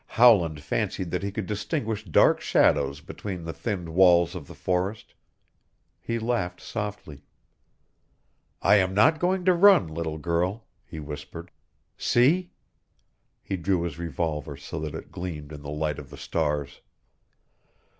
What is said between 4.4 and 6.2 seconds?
the forest. He